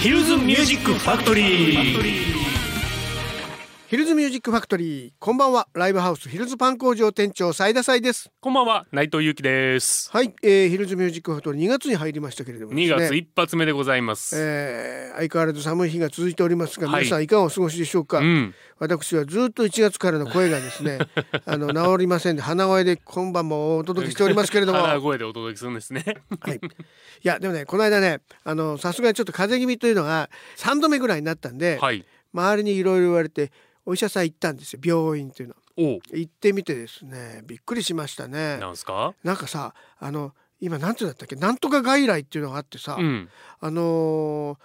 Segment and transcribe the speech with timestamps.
[0.00, 2.49] ヒルズミュージックファクトリー。
[3.90, 5.12] ヒルズミュージックファクトリー。
[5.18, 5.66] こんばんは。
[5.74, 8.30] ライブハウスヒルズパン工場店長斉田才です。
[8.40, 8.86] こんばんは。
[8.92, 10.08] 内藤由紀です。
[10.12, 17.02] はい、えー、ヒルズミュージックファクトリー2月に入りましたけれども、ね、2月一発目でございます、えー、相変わらず寒い日が続いておりますが、はい。
[17.02, 18.54] 皆さんいかがお過ごしでしょうか、うん。
[18.78, 21.00] 私はずっと1月からの声がですね
[21.44, 24.78] あの治りませんで鼻声で今晩もお届けしておりますけれども。
[24.86, 26.04] 鼻声でお届けするんですね。
[26.38, 26.60] はい、い
[27.24, 32.06] やでもねこの間ねあのさすがにちょっと風邪気味というのが3度目ぐらいになったんで、はい。
[32.32, 33.50] 周りにいろいろ言われて
[33.86, 35.54] お医者さん行ったんですよ病院っていうの。
[35.76, 38.58] 行ってみてですねびっくりしましたね。
[38.58, 39.14] なんすか？
[39.24, 41.36] なんかさあの今なんてだったっけ？
[41.36, 43.28] なんとか外来っていうのがあってさ、うん。
[43.60, 44.58] あのー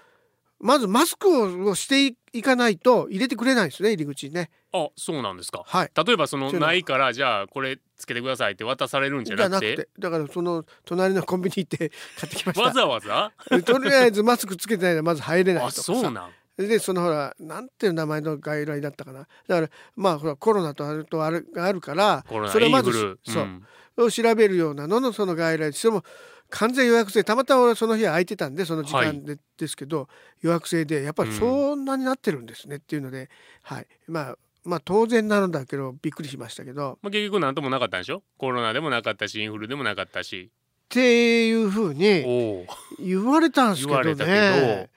[0.57, 4.49] まずマスクをしていいかないと入れてくれないんですね入り口にね。
[4.71, 5.63] あそうなんですか。
[5.65, 5.91] はい。
[5.93, 9.75] 例えばそのないからじゃあこれつけてくださいって渡されるんじゃなくて？
[9.75, 19.27] てだからその隣のコンビニ行って買ってきましわたざわざとりあえずマスクつけてないのはまず入れないとあかさそうなんでそのほらなんていう名前の外来だったかな。
[19.48, 23.63] だからまあほらコロナとあるとあるがあるからコロナそれをまずインフルそう、ん
[23.97, 26.03] を調べるようなののその外来それも
[26.49, 30.07] 完全予約制たまたま俺その日は空いてたんでその時間で,、ですけど
[30.41, 33.29] 予約制でやっぱりそんなになってるんですねっていうので、
[33.63, 33.87] はい。
[34.07, 36.99] まあまあ当然なのだけどびっくりしましたけど。
[37.01, 38.21] まあ、結局なんともなかったんでしょ？
[38.37, 40.51] コロナでもなかったしインフルでもなかったし。
[40.51, 42.65] っていうふうに
[42.99, 44.90] 言われたんですけどね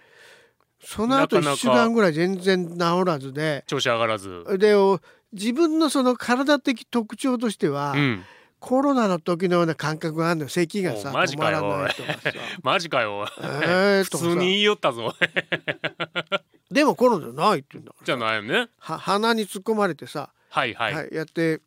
[0.81, 3.65] その後なかなか1週間ぐらい全然治らずで。
[3.67, 4.45] 調子上がらず。
[4.59, 5.01] でお
[5.33, 8.25] 自分のその体的特徴としては、うん。
[8.61, 10.49] コロナの時のような感覚があるのよ。
[10.49, 12.21] 咳がさおマジ止まからよないとかさ。
[12.63, 15.15] マジかよえー普通に言いよったぞ
[16.71, 18.69] でもコロナじゃないって言うんだからじゃないよね。
[18.79, 21.61] は鼻に突っ込まれてさ、はいは、はいいやって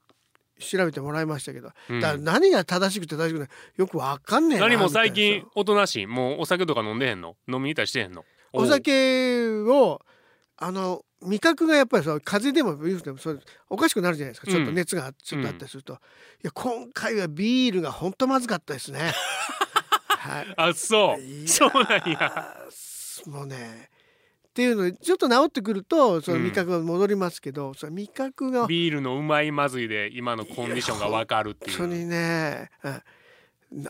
[0.60, 2.00] 調べてもらいましたけど、うん。
[2.02, 6.08] だ何が正しくて正しくないよくわかんねえな何も最近おとなしい。
[6.08, 7.36] もうお酒とか飲んでへんの？
[7.48, 8.26] 飲みに行ったりしてへんの？
[8.54, 10.02] お酒を
[10.58, 14.52] あの味覚がやっぱりさ風邪でもウイルスでもそうおかしくなるじゃないですか。
[14.52, 15.98] ちょっと熱がちょっとあったりすると、い
[16.44, 19.14] や今回はビールが本当まずかったですね。
[20.08, 20.54] はい。
[20.58, 21.48] あそう。
[21.48, 22.58] そうなんや。
[23.28, 23.90] もうね
[24.50, 31.78] っていうのでちょっと治ってくるとその味覚が戻りますけど、その味覚がビールのうまいまずいで今のコンディションがわかるっていう。
[31.78, 33.02] 本当にね、うん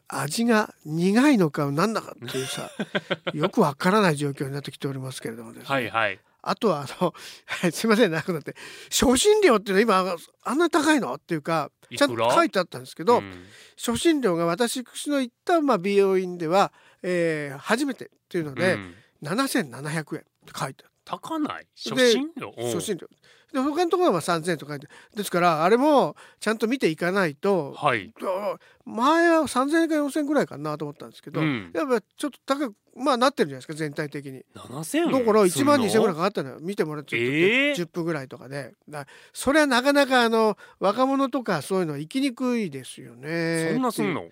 [0.08, 2.69] 味が苦いのか何だかっていうさ
[3.34, 6.19] よくわからない状況になってきておりますけれどもですね、はいはい。
[6.44, 7.14] あとはあの
[7.72, 8.56] すいません長くなって
[8.90, 11.14] 初診料っていうのは今あんなに高いの？
[11.16, 13.46] っていうかちゃんと書いてあったんですけど、ん。
[13.78, 16.72] 初診料が私の行ったまあ美容院では、
[17.03, 18.96] えー初めてっていうので、うん。
[19.24, 20.24] 7700円って
[20.58, 20.91] 書いてある。
[21.06, 21.68] 高ない？
[21.86, 22.53] で初診料？
[22.58, 23.08] 初診料
[23.52, 24.74] で他のところは3,000円とか。
[24.74, 28.14] 書いてですからあれもちゃんと見ていかないとはい。
[28.22, 31.72] あ前は3,000円か4,000円ぐらいかなと思ったんですけど、うん。
[31.74, 34.44] やっぱちょっと高くまあなってるじゃないですか全体的に。
[34.56, 36.58] 7000円だから1万2,000円ぐらいいかかったのよ。
[36.62, 37.76] 見てもらってえー。
[37.76, 38.74] 10分ぐらいとかで。
[38.90, 43.72] だそれはなかなかあの若者とかそういうのは行きにくいですよね。
[43.74, 44.28] そんなすんの？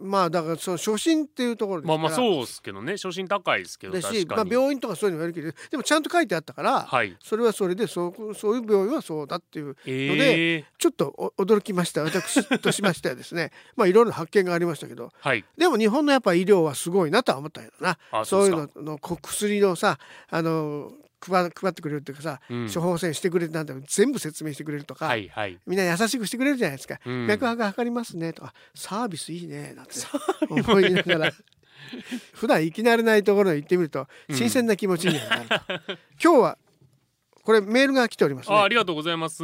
[0.00, 2.92] まあだからその初診っていうところですまあまあそうっすけどね。
[2.92, 7.16] 初診高いですけどだし、まあ、病院とかそういうのもやるけどでもちゃんと書いてあったから、はい。
[7.22, 13.52] それはそれでそうそういう病院はそうだっていうええちょっとお驚きました私としましてはですね。
[13.76, 15.10] まあいろいろ発見がありましたけど。
[15.18, 15.44] はい。
[15.56, 17.98] でも日本のやっぱ医療はすごいなとは思ったけどな。
[18.10, 19.98] あそういうののこ薬のさ
[20.30, 20.92] あの
[21.30, 22.70] 配配ってくれるっていうかさ、うん。
[22.72, 25.58] 処方箋してくれるなんて全部説明してくれるとか、はいはい。
[25.66, 27.26] みんな優しくしてくれるじゃないですか、うん。
[27.26, 29.92] 脈拍測りますねとかサービスいいねなんて
[30.48, 31.32] 思いながら。
[32.32, 34.36] 普段行き慣れないところに行ってみるとうん。
[34.36, 35.54] 新鮮な気持ちにはなると、
[36.22, 36.58] 今日は
[37.42, 38.56] これメールが来ておりますね。
[38.56, 39.38] あありがとうございます。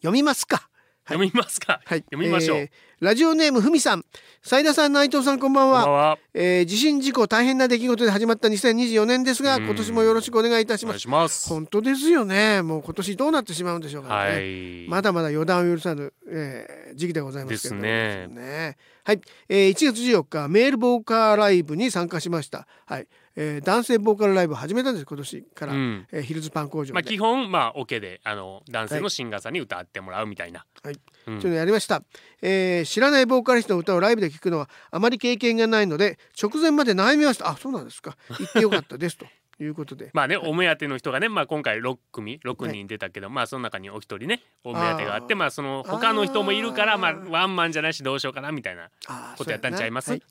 [0.00, 0.56] 読みますか。
[0.56, 0.71] はい
[1.04, 1.80] 読みますか。
[1.84, 2.00] はい。
[2.00, 2.58] 読みましょう。
[2.58, 2.70] えー
[3.02, 4.04] ラジオネームふみさん。
[4.42, 5.82] 斉田さん内藤さんこんばんは。
[5.82, 6.18] こんばんは。
[6.34, 9.64] えー地震事故大変な出来事で始まった2024年ですがうん。
[9.64, 11.00] 今年もよろしくお願いいたします。
[11.00, 11.48] します。
[11.48, 12.62] 本当ですよね。
[12.62, 14.88] もう今年どうなってしまうんでしょうかね、はい。
[14.88, 18.76] まだまだ予断を許さぬ、えー時期でございますけれどもですね。
[19.02, 22.68] はい、えー1月14日メールボーカーライブに参加しました。
[22.86, 26.06] はい、えー男性ボーカルライブを始めたんです今年から、うん。
[26.12, 30.64] えーヒルズパン工場で、まあ基本まあオケであの男性のシンガーさんに歌ってもらうみたいな。
[30.82, 30.98] はい。
[31.26, 31.40] うん。
[31.40, 32.02] というのをやりました、
[32.42, 37.48] えー知らないボーカリストの歌をライブで聴くのはあまり経験がないので直前まで悩みました。
[37.48, 38.16] あそうなんですか。
[38.38, 39.26] 言ってよかったですと
[39.62, 40.10] いうことで。
[40.12, 48.90] まあねお目当ての人がねまあ今回6組6人出たけどまあその中にお一人ねお目当てがあってまあその他の人もいるからまあワンマンじゃないしどうしようかなみたいな
[49.38, 50.14] ことやったんちゃいます？
[50.14, 50.22] い。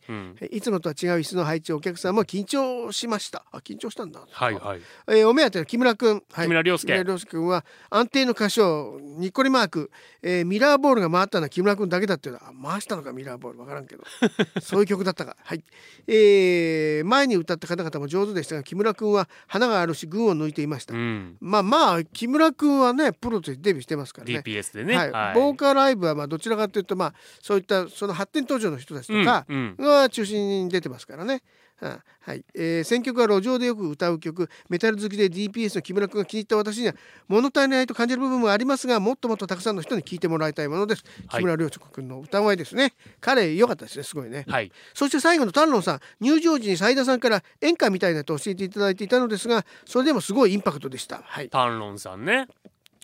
[0.51, 3.45] いつもとは違う椅子の配置お客さんも緊張しました。
[3.51, 4.21] あ緊張したんだ。
[4.29, 4.81] はいはい。
[5.07, 6.45] えーお目当ての木村くん、はい。
[6.45, 6.91] 木村良介。
[6.93, 9.91] 木村良介君は安定の歌唱にっこりマーク、
[10.21, 13.59] えーミラーボールが回ったのは木村くんだけだっていうのはあ回したのかミラーボール。
[13.59, 14.03] わからんけど。
[14.61, 15.37] そういう曲だったか。
[15.43, 15.63] はい、
[16.07, 21.37] えー前に歌った方々も上手でしたが木村くんはは花があるし群を抜いていました、うん。
[21.39, 24.43] まあまあ木村君はねプロとしてデビューしてますからね。
[24.45, 24.95] DPS でね。
[24.95, 25.35] はい。
[25.35, 31.41] ボーカルライブはまあどちらかというとまあそういったその発展途上の人たちとかが中心に出てますからね。
[31.81, 34.49] あはい、えー選曲は路上でよく歌う曲。
[34.69, 36.93] メタル好きで DPS の木村君が気に入った私には
[37.27, 41.41] 物足りないと感じる部分もありますがもっともっとたくさんの人に聴いてもらいたいものです、はい。
[41.41, 42.93] 木村良子君の歌声ですね。
[43.19, 44.03] 彼良かったですね。
[44.03, 44.45] すごいね。
[44.47, 44.71] はい。
[44.93, 45.99] そして最後の丹論さん。
[46.19, 51.21] 入場時に斉田さんから演歌みたいなと教えていただいていたのですがそれでもすごいインパクトでした。
[51.23, 51.49] はい。
[51.49, 52.47] タンロンさんね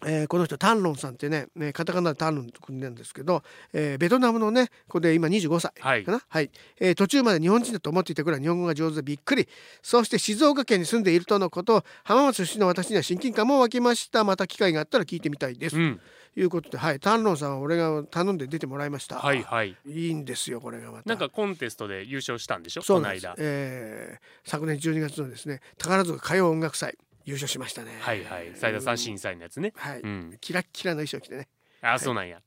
[0.05, 3.41] えーこの人タンロンさんってねねカタカナでタンロンと国なんですけど、
[3.73, 6.51] えーベトナムのねこれで今25歳はいかな、はい。
[6.79, 9.47] えー途中まで日本人だと思っていたくらい日本語が上手でびっくり。
[9.81, 14.23] そして静岡県に住んでいるとのこと浜松出身の私には親近感も湧きました。
[14.23, 15.99] また機会があったら聞いてみたいです、うん。
[16.35, 16.99] ということではい。
[16.99, 19.17] タンロンさんは俺が頼んで出てもらいました。
[19.17, 19.75] はいはい。
[19.87, 21.09] いいんですよこれがまた。
[21.09, 22.83] なんかコンテストで優勝したんでしょ？
[22.83, 23.23] そうなんです。
[23.25, 26.97] この間、えー昨年12月のですね宝塚歌謡音楽祭
[27.27, 27.91] 優勝しましたね。
[27.99, 28.53] はいはい。
[28.55, 29.73] 斉田さん審査員のやつね。
[29.75, 30.37] はい、うん。
[30.39, 31.49] キラッキラの衣装着てね。
[31.81, 32.41] あそうなんや。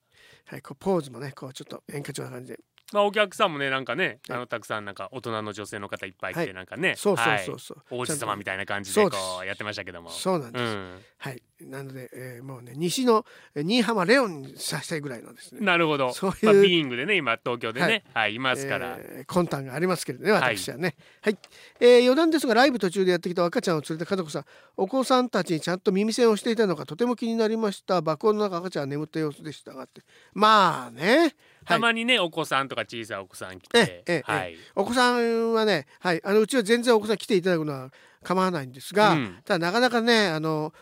[0.46, 0.62] はい。
[0.62, 2.60] こうポーズもねこうちょっと演歌調な感じで
[2.92, 6.46] まあお客さんもねなんかねはいあのたくさんなんか大人の女性の方いっぱい来はい。
[6.46, 7.58] てなんかねそうそうはいそう。
[7.58, 10.10] そう、王子様みたいな感じでこそうやってましたけども。
[10.10, 10.98] そうなんです、うん。
[11.18, 11.42] はい。
[11.60, 15.60] なので、えーもうね西のえー新居浜レオンにさせたいぐらいのですね。
[15.60, 16.12] なるほど。
[16.12, 20.96] そういうまあ、ビーイングでね今東京でね、ははいい、いますから、えー魂胆がありますけれどね私はね。
[21.20, 21.38] はい、
[21.80, 24.44] えー余談ですがライブ途中でやってきた赤ちゃんを連れた家族さん
[24.76, 30.00] お子さんたちにちゃんと耳栓をしていたのかとても気になりました爆音の中赤ちゃんは眠った様子でしたがって
[30.32, 31.34] まあねはい
[31.64, 34.56] たまにねお子さんとか小さいお子さん来えてえええはい。
[34.74, 37.90] お子さんはね、はい、あのうちは全然お子さん来ていただくのは
[38.22, 39.38] 構わないんですが、うん。
[39.44, 40.72] ただなかなかねあの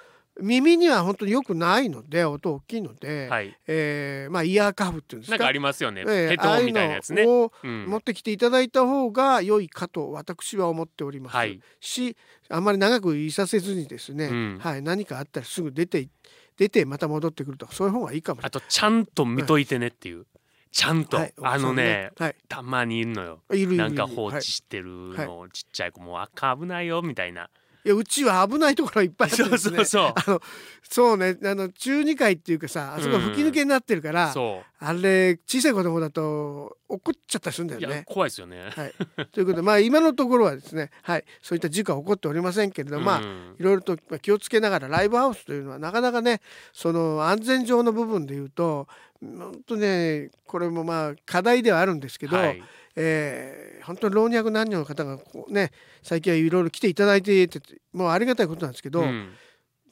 [0.40, 3.56] 耳には本当に良くないので音大きいので、はい。
[3.66, 5.36] えーまあイヤーカフっていうんですか。
[5.36, 7.24] なんかありますよね、ええヘッみたいなやつね。
[7.26, 7.86] をうん。
[7.86, 11.60] 持ってきていただいた方が良いかと私は思っております、はい。
[11.80, 12.16] し
[12.48, 14.58] あまり長くいさせずにですね、うん。
[14.60, 16.08] はい、何かあったらすぐ出て
[16.56, 18.40] 出てまた戻ってくるとかそういう方がいいかも。
[18.40, 20.26] しれあとちゃんと見といてねっていう、
[20.70, 23.40] ちゃんと、はい、あのねはい、たまにいるのよ。
[23.50, 23.84] いるいるいる。
[23.84, 24.86] なんか放はい置してる
[25.16, 25.40] の。
[25.40, 27.48] をちっちゃい子もう赤危ないよみたいな、
[27.84, 29.76] いやうちは危ないところいっぱいあってそうですね。
[29.78, 30.40] そうそうあの
[30.82, 31.36] そうね。
[31.44, 38.04] あの中二階っていうかさあそこ吹き抜けになってるから、そあれ小さい子供だと怒っちゃったりするんだういやよね。
[38.06, 38.92] 怖いですよね、はい、
[39.32, 43.56] ということでまあ今のところはですね、はい、そういった事故は起こっておりませんけれど、まあうん。
[43.58, 46.40] いろいろとまあ気をつけながらライブハウスというのはなかなかね
[46.72, 48.88] その安全上の部分で言うと
[49.20, 52.62] 本当ねこれもまあ課題ではあるんですけど、はい。
[52.96, 55.18] えー本当に老若男女の方が
[55.48, 55.70] ね
[56.02, 57.58] 最近はいろいろ来ていただいていて
[57.94, 59.30] もうありがたいことなんですけど、うん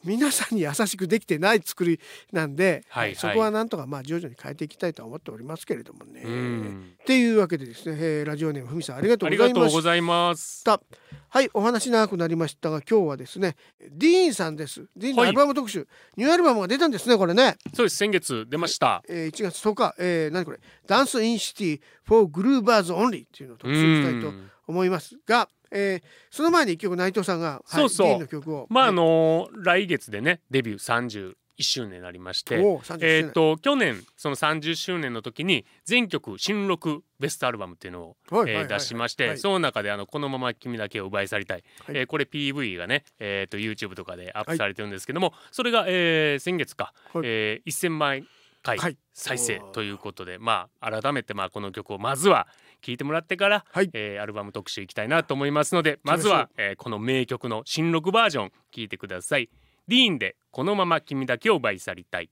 [0.07, 2.01] 皆さんに優しくできてない作り
[2.33, 6.23] なんで、はいそこはなんとかまあ徐々に変えていきたいとは思っておりますけれどもね。
[6.25, 6.95] うん。
[7.03, 9.37] っていうわけでですね、えーラジオネームふみさんありがとうご
[9.81, 10.81] ざいました。
[11.29, 13.57] はいお話長くなりましたが今日はですね
[13.91, 14.87] ディーンさんです。
[14.97, 15.31] ディーンのはい。
[15.31, 15.87] アルバム特集、
[16.17, 17.97] ニューアルバムが出たんですねこれね、そうです。
[17.97, 19.03] 先月出ました。
[19.09, 20.61] えー、1月10日、えー、何これ。
[20.87, 28.21] ダンスインシティ for Groovers Only っていうのを特集したいとうん思いますが、えー、その前に一曲内藤さんが、はい、そうそう。
[28.21, 28.67] の曲を。
[28.71, 28.95] まああはい。
[28.97, 33.01] の来月でねデビュー31周年になりましておー30周年。
[33.17, 39.39] えー、と去年その30周年の時に全曲新録ベストアルバムっていうのを、えー出しまして、はい。
[39.39, 41.97] その中であの「このまま君だけを奪い去りたい」はい。
[41.97, 47.23] えーこれ PV がね、えー、と YouTube とかでアップされてるんですけども、それが、えー先月か、はい。
[47.27, 48.27] えー1000万
[48.63, 48.99] 回はい。
[49.15, 52.47] 再生ということで、まあ改めてまあこの曲をまずは
[52.87, 53.91] 聴いてもらってから、はい。
[53.93, 59.51] えーアルバム特集いきたいなと思いますのでまずは、えーこの名曲の新録バージョン聴いてください。
[59.89, 62.31] ディーンで「このまま君だけを奪い去りたい」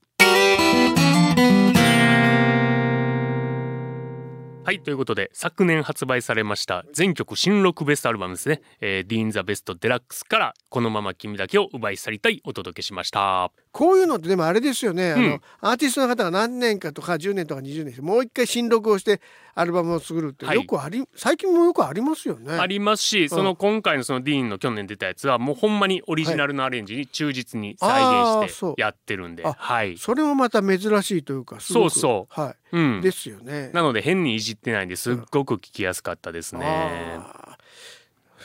[4.65, 13.51] はいということで昨年発売されました全曲新録ベストアルバムですね「えー、ディーン・ザ・ベスト・デラックス」から「このまま君だけを奪い去りたい」お届けしました。
[13.71, 15.29] こういうのってでもあれですよね、あうん。
[15.31, 19.19] のアーティストの方が何年かとか10年とか20年もう一回新録をして
[19.53, 20.55] アルバムを作るってはい。
[20.55, 22.53] よくあり、最近もよくありますよね。
[22.53, 31.89] ありますし、その今回のそのディーンの去年出たやつはもうほんまにオリジナルのアレンジに忠実に再現してやってるんで、あはい、それもまた珍しいというかすごく。
[31.89, 32.33] そうそう。
[32.41, 32.99] はうん。
[32.99, 33.71] い、ですよね。
[33.73, 36.65] なので変にいじってないんですっごく聞きやすかったですね。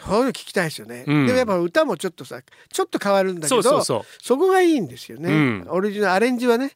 [0.07, 1.27] そういうの聞きたいですよね、うん。
[1.27, 2.41] でもやっぱ歌もちょっとさ
[2.73, 4.05] ちょっと変わるんだけどそ
[4.39, 5.67] こがいいんですよね、うん。
[5.69, 6.73] オリジナルアレンジはね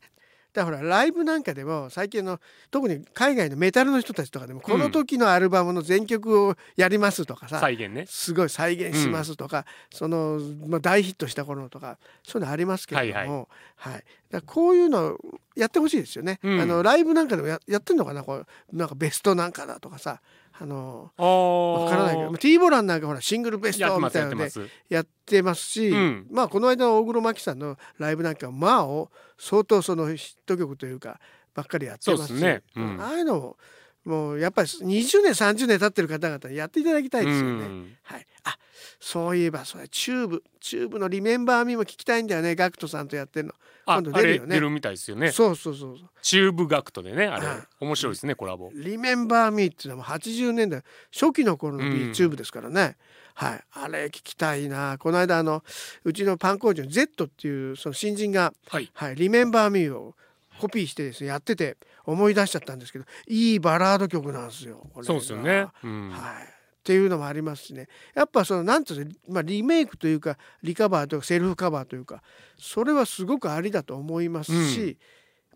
[0.54, 8.06] だからほらライブなんかでも最近の特に海外のメタルの人たちとかでもこの時のアルバムの全曲をやりますとかさ、再現ね。
[8.08, 15.18] すごい再現しますとか、その、まあ、大ヒットした頃のとかそういうのありますけれども、はいだこういうの
[15.56, 16.60] やってほしいですよね、うん。
[16.60, 20.20] あのライブなんかでもややってんのかなこうなんかベストなんかだとかさ
[20.56, 24.50] あのわからないけどまあ T ボランなんかほらシングルベストみたいなので
[24.88, 26.26] やってますし、うん。
[26.30, 31.18] まあこの間の大黒摩季さんのライブなんかはまあお相当そのヒット曲というか
[31.54, 32.62] ばっかりやってますしね。
[32.76, 33.00] うん。
[33.00, 33.56] ああいうのも
[34.04, 37.50] もうやっぱり20年30年経ってる方々にやっていただきたいですよね。
[37.50, 37.96] うん。
[38.02, 38.56] はい、あ
[39.00, 42.54] そういえばそれ TUBE、TUBEの「Remember Me」も聞きたいんだよね。
[42.54, 43.54] GACKTさんとやってるの。
[43.86, 44.48] あ今度あ出るよね。
[44.48, 45.32] れ出るみたいですよね。
[45.32, 46.08] そうそうそうそう。
[46.20, 47.46] TUBE、GACKTでねあれ。
[47.46, 47.58] はい。
[47.80, 48.70] 面白いですねコラボ。
[48.74, 50.82] Remember Meっていうのはもう80年代
[51.12, 52.08] 初期の頃のうん。
[52.08, 52.96] The TUBEですからね、
[53.34, 53.64] はい。
[53.72, 54.96] あれ聞きたいな。
[54.98, 55.64] この間あの
[56.04, 60.14] うちのパン工場の Z っていうその新人がはい「はい、リメンバー・ミー」を
[60.60, 64.86] コピーしてですねやってて思い出しちゃったんですけどいいバラード曲なんですよ。
[64.92, 65.12] これが。
[65.12, 65.66] そうですよね。
[65.82, 66.10] うん。
[66.10, 66.46] はい、っ
[66.82, 67.88] ていうのもありますしね。
[68.14, 72.22] やっぱそのなんていうの、まあ、リメイクというかリカバーというかセルフカバーというか
[72.58, 74.96] それはすごくありだと思いますし、うん。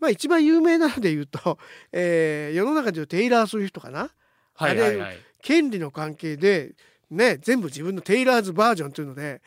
[0.01, 1.57] まあ一番有名なので言うと、
[1.91, 4.09] えー世の中でいうテイラー・スウィフトかな？
[4.55, 5.17] はいはいはい。
[5.41, 6.73] 権利の関係で
[7.09, 9.41] ね全部自分のテイラーズバージョンというので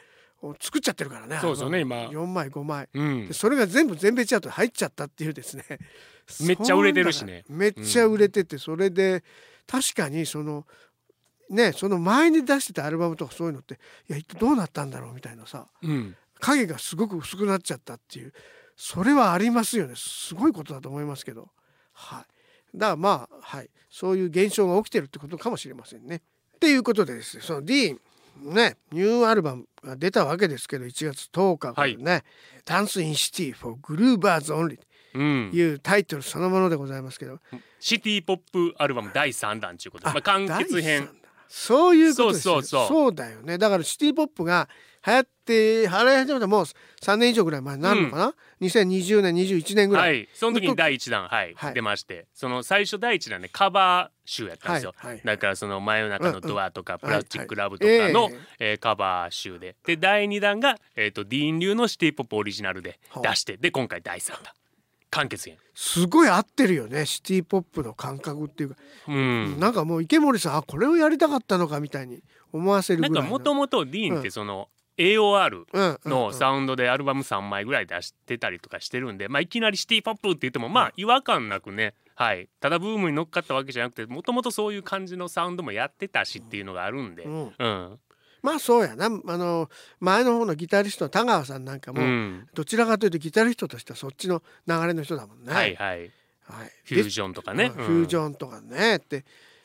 [0.60, 1.38] 作っちゃってるからね。
[1.40, 1.96] そうですよね今。
[2.08, 2.88] 4枚5枚。
[2.92, 3.28] うん。
[3.28, 5.64] でそれが全部全米チャートに入っちゃったっていうですね。
[6.42, 7.44] めっちゃ売れてるしね。
[7.48, 9.22] めっちゃ売れててそれで
[9.66, 10.66] 確かにその
[11.48, 13.74] ねその前に出してたアルバムとかそういうのって
[14.08, 16.16] いや一体どうなったんだろうみたいなさうん。
[16.40, 18.32] 影がすごく薄くなっちゃったっていう
[18.74, 19.94] それはありますよね。
[19.96, 21.50] すごいことだと思いますけど。
[21.92, 22.26] は
[22.74, 22.78] い。
[22.78, 23.70] だからまあはい。
[23.90, 26.22] そういう現象が起きてるってことかもしれませんね。
[26.56, 28.00] っていうことでですねその DEEN
[28.42, 37.38] ねニューアルバムが出たわけですけど1月10日からね「Dance in City for Groovers Only」うんというタイトルそのものでございますけど、
[37.78, 41.10] シティポップアルバム第3弾ということで、まあ、完結編。
[41.48, 42.54] そういうことですよ。
[42.54, 42.88] そうそう。
[42.88, 43.58] そうだよね。
[43.58, 44.70] だからシティ・ポップが
[45.04, 46.64] 流行って流行り始めたもう
[47.02, 50.22] 3年以上ぐらい前になるのかな、2020年21年ぐら、はい。
[50.22, 51.74] いその時に第1弾はい、はい。
[51.74, 52.26] 出まして。
[52.32, 55.22] その最初第1弾でカバー集やったんですよ、はいはい。
[55.24, 58.34] だからその真夜中のドアとか、うんプラスチックラブとかはいの、はい。
[58.60, 59.74] えーカバー集で。
[59.84, 63.56] で第2弾が、えー、とディーン流のシティポップオリジナルではあ出して。
[63.56, 64.52] で今回第3弾。
[65.10, 65.58] 完結編。
[65.74, 68.76] すごい合ってるよねシティ・ポップの感覚っていうか、
[69.08, 69.58] うん。
[69.58, 73.30] なんかもう池森さんあこれをやりたかったのかみたいに思わせるなんぐらいの。
[73.30, 74.81] かもともとディーンってその、うん
[75.72, 87.52] うんのサウンドでアルバム3枚ぐらい出してたりとかしてるんで、まあ、いきなりシティポップって言ってもまあ違和感なくね、はい、ただブームに乗っかったわけじゃなくてもともとそういう感じのサウンドもやってたしっていうのがあるんで、うん。
[87.58, 87.98] うん。
[88.42, 89.06] まあそうやな。
[89.06, 92.48] あの前の方のギタリストの田川さんなんかも、うん。
[92.54, 95.52] どちらかというとギタリストとしてはそっちの流れの人だもんね。
[95.52, 95.98] はいはい。
[95.98, 96.10] はい。
[96.84, 97.84] フュージョンとかね、うん。
[97.84, 99.24] フュージョンとかねって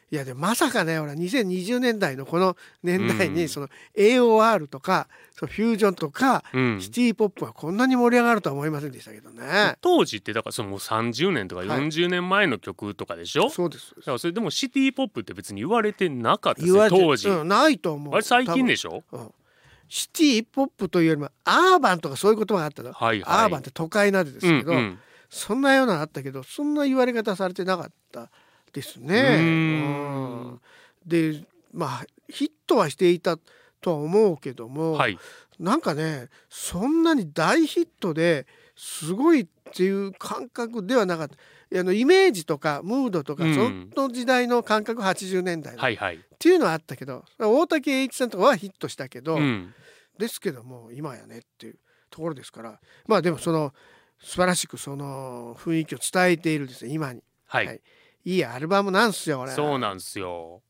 [0.10, 3.34] いやでもまさかねほら2020年代のこの年代うん。
[3.34, 6.82] にその AOR とかそのフュージョンとかうん。
[6.82, 9.76] シティ・ポップがこんなに盛り上がるとは思いませんでしたけどね。
[9.82, 11.80] 当時ってだからそのもう30年とかはい。
[11.80, 18.14] 40年前の曲とかでしょ、そうですだからそれでもシティポップって別に言われてなかったですね当時、うん、ないと思う。
[18.14, 19.32] あれ最近でししょょ、うん。
[19.90, 23.44] シティ・ポップというよりもアーバンとかそういう言葉があったの、はいはい。
[23.44, 25.00] アーバンって都会などですけど、うんうん。
[25.30, 28.30] そんなようなのあったけどそんな言われ方されてなかった
[28.78, 30.60] ですね。
[31.04, 31.44] で
[31.74, 33.38] まあヒットはしていた
[33.82, 35.18] とは思うけども、はい。
[35.60, 41.36] なんかねそんなに大ヒットですごいっていう感覚ではなかった。
[41.80, 43.90] あのイメージとかムードとか、うん。
[43.96, 49.74] その時代の感覚80年代の、っはいはい、ていうのはあったけど大竹栄一さんとかはヒットしたけど、うん、
[50.20, 51.80] ですけども今やねっていう
[52.12, 52.80] ところですから。
[53.08, 53.74] まあでもその
[54.20, 57.24] 素晴らしくその雰囲気を伝えているですね今に。
[57.48, 57.82] はい、はい
[58.28, 59.52] いいアルバムなんすよこれ。
[59.54, 60.62] そうなんですよ。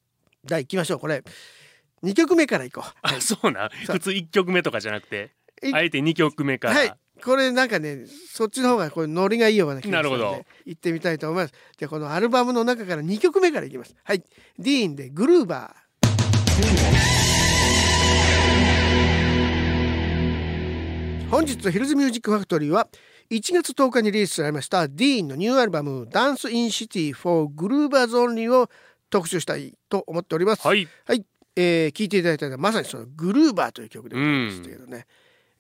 [0.46, 1.24] じゃあ行きましょうこれ。
[2.04, 2.90] 2曲目からいこう。
[3.02, 3.70] あ、そうなん？
[3.70, 5.32] 普通1曲目とかじゃなくて？
[5.64, 6.94] いあえて2曲目から、はい。
[7.26, 10.46] これなんかねそっちの方がこれノリがいいような気がするのでなるほど。
[10.66, 11.54] 行ってみたいと思います。
[11.80, 13.96] じゃあこのアルバムの中から2曲目からいきます。
[14.04, 14.24] はい。
[14.60, 16.08] ディーンでグルーバー。
[21.32, 22.88] 本日のヒルズミュージックファクトリーは
[23.30, 28.70] 1月10日にリリースされました DEENのニューアルバム「Dance in City for Groovers Only」を
[29.10, 30.66] 特集したいと思っております。
[30.66, 30.88] はい。
[31.06, 35.08] はい、えー、聞いていただいたのはまさにその Grooverという曲でございましたけどね、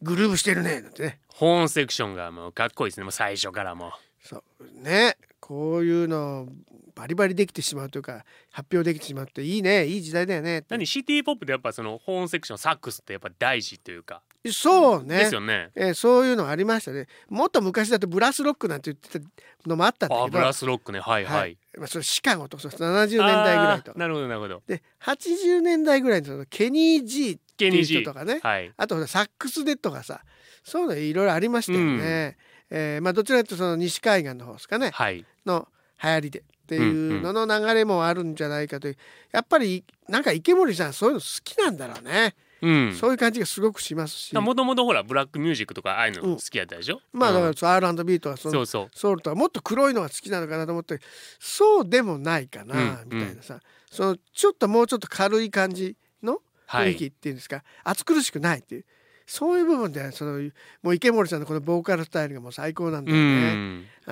[0.01, 1.19] グルーブしてるねなんてね。
[1.27, 3.03] ホーンセクションがもうかっこいいですね。
[3.03, 5.17] もう最初からもそうね。
[5.39, 6.47] こういうの
[6.95, 9.85] バリバリできてしまうというか発表できてしまうっていいね。
[9.85, 10.87] いい時代だよね何？
[10.87, 15.19] シティポップでやっぱそのホーンセクションサックスってやっぱ大事というかそうね。
[15.19, 15.71] ですよね。
[15.75, 17.07] えーそういうのありましたね。
[17.29, 20.25] もっと昔だとブラスロックなんて言ってたのもあったんだけど。
[20.25, 20.99] あブラスロックね。
[20.99, 23.93] はいはい、まあ、それシカゴとかそう70年代ぐらいと。
[23.95, 24.61] なるほどなるほど。
[24.67, 28.39] で80年代ぐらいのそのケニー・ジーっていう人とかね。
[28.41, 28.71] はい。
[28.77, 30.21] あとサックスでとかさ
[30.63, 32.37] そういうのいろいろありましたよね。
[32.69, 34.91] えーまあどちらかというとその西海岸の方ですかね。
[34.91, 35.25] はい。
[35.45, 35.67] の
[36.03, 38.97] 流行りでっていうのの流れもあるんじゃないかという。
[39.31, 42.35] やっぱりなんか池森さんそういうの好きなんだろうね。
[42.61, 42.95] うん。
[42.95, 48.89] そういう感じがすごくしますし、もともとほらブラックミュージックとかああいうの好きやったでしょ、まあだから R&B とかそのそうそう。
[48.97, 50.99] ソウルとかもっと黒いのが好きなのかなと思って
[51.39, 53.09] そうでもないかな、うん。
[53.09, 53.59] みたいなさ。
[53.91, 56.89] そのちょっともうちょっと軽い感じのはい。
[56.89, 58.85] 雰囲気っていうんですか、暑苦しくないっていう。
[59.25, 60.39] そういう部分でその
[60.81, 63.53] もう池森さんのこのボーカルスタイルがもう最高なんだうよね。
[63.53, 63.85] ん。
[64.05, 64.11] あ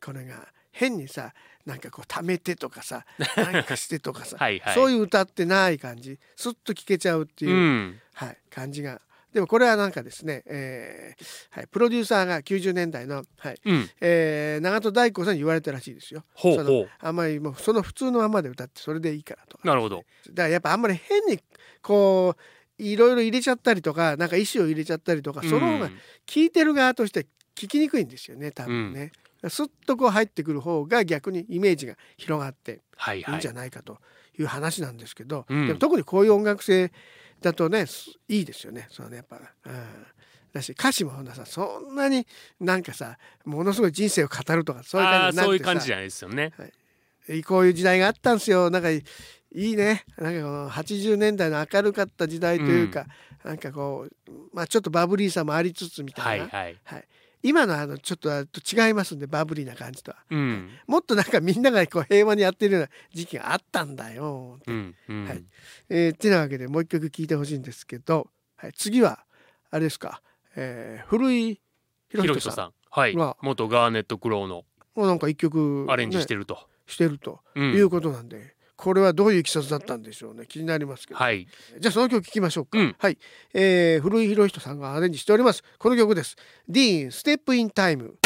[0.00, 1.32] ーこれが変にさ
[1.66, 3.04] なんかこう溜めてとかさ
[3.36, 4.74] なんかしてとかさはいはい。
[4.74, 8.00] そういう歌ってない感じスッと聴けちゃうっていうう、ん。
[8.14, 9.00] はい、感じが。
[9.32, 13.90] でもこれはなんかですね、えーはい、プロデューサーが90年代の、はいうん。
[14.00, 16.24] えー長門大光さんに言われたらしいですよ。
[16.32, 16.90] ほうほう。
[16.98, 19.68] あんまりもうその普通のままで歌ってそれでいいからとか。
[19.68, 20.04] なるほど。
[20.30, 21.38] だからやっぱあんまり変に
[21.82, 29.12] こういろいろ入れちゃったりとかなんか意思を入れちゃったりとかその方がうん聞いてる側として聞きにくいんですよね多分ね。
[29.48, 33.22] スッとこう入ってくる方が逆にイメージが広がっていいはい。
[33.22, 33.98] はいんじゃないかと
[34.38, 35.66] いう話なんですけど、うん。
[35.66, 36.90] でも特にこういう音楽性
[37.40, 38.88] だとねすいいですよね。
[38.90, 39.72] そのねやっぱ、うん、
[40.52, 42.26] だし歌詞もほんなさそんなに
[42.60, 46.52] なんかさものすごい人生を語るとかそういう感じそういう感じじゃないですよね。
[47.44, 48.70] こういう時代があったんですよ。
[48.70, 49.02] なんかい
[49.52, 50.04] いね。
[50.16, 53.06] なんかこの80年代の明るかった時代というか、
[53.44, 56.76] なんかこうまあちょっとバブリーさもありつつみたな、はいいはい。
[56.84, 57.04] はい
[57.42, 60.18] 今のあのちょっと違いますんでバブリーな感じとは。
[60.30, 60.70] うん。
[60.86, 64.56] もっとなんかみんながこう平和にやってるような時期があったんだよ。
[64.58, 65.24] ってうんうん。
[65.26, 65.44] はい。
[65.88, 69.20] えー、てなわけでもう一曲聴いてほしいんですけど、はい、次は
[69.70, 70.22] あれですか、
[70.56, 71.60] えー、古い
[72.08, 72.72] ひろひろひとさん。
[72.90, 73.14] はい。
[73.14, 74.64] が元ガーネットクローの。
[74.94, 76.58] もうなんか一曲、アレンジしてる、ると。
[76.86, 77.74] してるとうん。
[77.74, 80.44] いうことなんで、これはどういういきさつだったんでしょうね。
[80.46, 81.48] 気になりますけど、はい。
[81.78, 82.96] じゃあその曲聴きましょうか、うん。
[82.98, 83.18] はい、
[83.54, 85.64] えー、古いひろひとさんがアレンジしております。
[85.78, 86.36] この曲です。
[86.68, 88.18] ディーンステップインタイム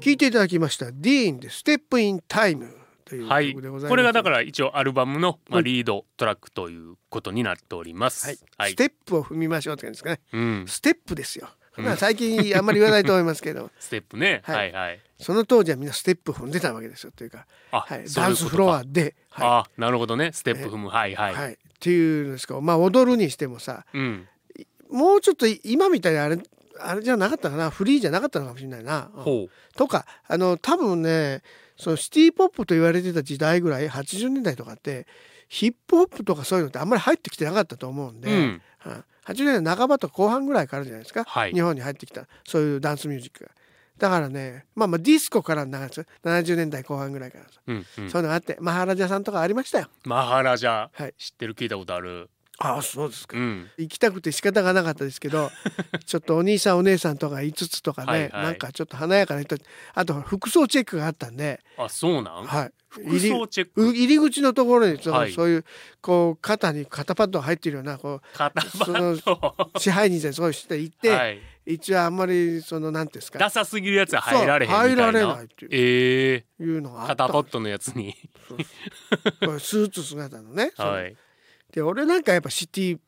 [0.00, 0.92] 聴いていただきました。
[0.92, 8.26] ディーンでステップインタイムというはい曲でございます、これがだから一応アルバムのまはいあリードトラックということになっております。
[8.26, 8.72] はい、はい。
[8.72, 10.20] ステップを踏みましょうって感じですかね。
[10.32, 10.64] うん。
[10.68, 11.48] ステップですよ。
[11.76, 11.84] うん。
[11.84, 13.70] まあ最近あんまり言わないと思いますけど。
[13.78, 14.42] ステップね。
[14.44, 14.56] はい。
[14.56, 15.00] はいはい。
[15.18, 17.12] その当時はみんなステップ踏んでたわけですよ。
[17.12, 20.30] というか、あはい、ダンスフロアで、はあなるほどね。
[20.32, 20.88] ステップ踏む。
[20.88, 21.14] はいい。
[21.14, 21.34] はい。
[21.34, 21.52] はい。
[21.54, 22.60] っていうんですか。
[22.60, 24.28] まあ踊るにしてもさうん。
[24.90, 26.38] もうちょっと今みたいにあれ
[26.80, 27.70] あれじゃなかったかな。
[27.70, 29.10] フリーじゃなかったのかもしれないな。
[29.14, 29.22] うん。
[29.22, 31.42] ほとかあの多分ね
[31.76, 35.06] そのシティ・ポップと言われてた時代ぐらい80年代とかって
[35.48, 38.62] ヒップホップとかそういうのってあんまり入ってきてなかったと思うんで、ううん。
[38.86, 41.52] うん80年代半ばと後半ぐらいからじゃないですか、はい。
[41.52, 43.50] 日本に入ってきたそういうダンスミュージックが。
[43.96, 46.06] だからねまあまあディスコからの流れですよ。
[46.24, 48.10] 70年代後半ぐらいから、うんうん。
[48.10, 49.88] そういうのがあってマハラジャさんとかありましたよ。
[50.04, 51.54] マハラジャはい、知ってる？
[51.54, 52.28] 聞いたことある
[52.64, 53.70] ああそうですか、うん。
[53.76, 55.50] 行きたくて仕方がなかったですけど
[56.06, 58.30] ちょっとお兄さんお姉さんとか5つとかね、はいはい。
[58.30, 59.56] なんかちょっと華やかな人
[59.94, 62.46] あと服装チェックがあったんで、あそうなん？
[62.46, 63.88] はい、服装チェック。
[63.88, 65.32] う入り口のところにその、はい。
[65.32, 65.64] そういう
[66.00, 69.56] こう肩に肩パッドが入ってるようなこ肩パッド。
[69.74, 71.40] う支配人さんにそうして行って、はい。
[71.66, 73.38] 一応あんまりそのなんていうんですか。
[73.38, 75.02] ダサすぎるやつは入られへんみたいな。
[75.04, 75.70] 入られないっていう。
[75.72, 77.16] ええいうのがあった。
[77.16, 78.14] 肩パッドのやつに。
[79.40, 80.72] これスーツ姿のね。
[80.76, 81.16] はい
[81.74, 82.98] で俺なんかやっぱシティ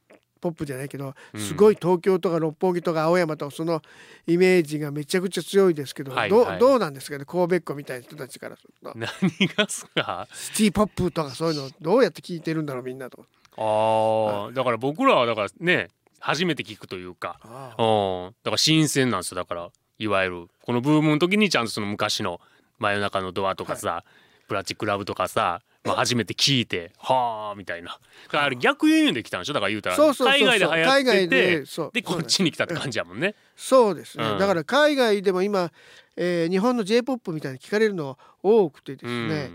[0.41, 1.41] ポップじゃないけどうん。
[1.41, 3.81] すごい東京とか六本木とか青山とかその
[4.27, 6.59] イメージがめちゃくちゃ強いですけど、はいはい。
[6.59, 7.25] どうどうなんですかね？
[7.25, 8.93] 神戸っ子みたいな人たちからすると。
[8.95, 9.09] 何
[9.57, 10.29] がすか？
[10.35, 13.25] シティポップとかそういうのどうやって聞いてるんだろうみんなと。
[13.57, 17.39] ああだから僕らはだからね初めて聞くというか。
[17.79, 17.83] う
[18.27, 18.35] ん。
[18.43, 19.71] だから新鮮なんですよだから。
[19.99, 20.49] いわゆる。
[20.63, 22.41] このブームの時にちゃんとその昔の
[22.79, 24.05] 真夜中のドアとかさ、
[24.49, 27.91] プラチックラブとかさ、まあ、初めて聞いてはあみたいな。
[27.91, 29.53] だからあれ逆輸入で来たんでしょ？
[29.53, 30.49] だから言うたらそうそうそうそう。
[30.49, 31.91] 海外で流行っててでそう。
[31.93, 33.35] でこっちに来たって感じやもんね。
[33.57, 34.39] そうですね、うん。
[34.39, 35.71] だから海外でも今、
[36.17, 39.51] えー日本の j p o p みたいに聞かれるの多くてですね、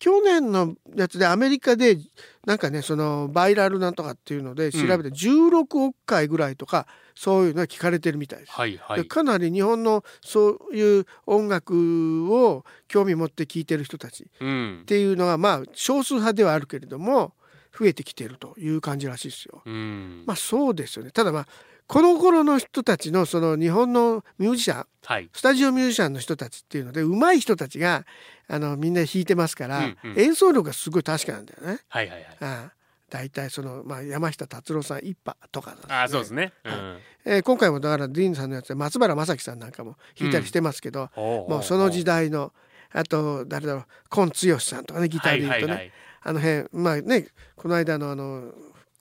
[0.00, 1.98] 去年のやつでアメリカで
[2.46, 8.52] なんかねそのバイラルなんとかっていうので調べて16億回ぐらいとかそういうのが聞かれてるみたいです。
[8.52, 9.02] はいはい。
[9.02, 14.82] でかなり日本のそういう音楽を興味持って聴いてる人たちっうん。
[14.86, 17.34] ていうのはまあ少数派ではあるけれども
[17.78, 19.62] 増えてきてるという感じらしいですよ。
[19.66, 20.24] うん。
[20.26, 21.46] まあそうですよねただまあ
[21.90, 25.28] この頃の人たちのその日本のミュージシャンはい。
[25.32, 28.06] スタジオミュージシャンの人たちっていうので上手い人たちが
[28.46, 31.80] あのみんな弾いてますから、うんうん演奏力がすごい確かなんだよね。
[31.88, 32.26] はいはいはい。
[32.42, 32.72] ああ
[33.10, 36.52] 大体その、まあ、山下達郎さん一派とかなんああそうですね。
[36.64, 36.98] うはいん。
[37.24, 42.52] えー今回もだからディーンさんのやつで松原正樹さんなんかも弾いたりしてますけど、ももうその時代の
[42.92, 45.92] あと誰だろう今剛さんとかねギターで言うとね、はいはいはい。
[46.22, 47.26] あの辺まあね
[47.56, 48.52] この間のあの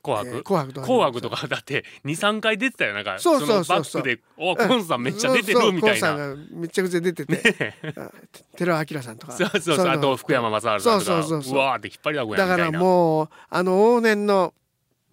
[0.02, 0.88] 紅白、えー紅白とか。
[0.88, 2.94] 紅白とか だって23回出てたよ。
[2.94, 3.78] なんかそうそうそうそう。
[3.78, 5.92] のバックで「おコンさんめっちゃ出てる」みたいな。
[5.92, 8.12] コンさんがめちゃくちゃ出てて、あ
[8.56, 9.34] 寺尾明さんとか。
[9.34, 9.88] そうそうそう。
[9.88, 11.02] あと福山雅治さんとか。
[11.02, 12.80] そうそうそうわーって引っ張りだこやだからみたいな。
[12.80, 14.54] もうあの往年の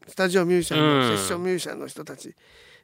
[0.06, 1.16] スタジオミュージシャンの、うん。
[1.16, 2.34] セッションミュージシャンの人たち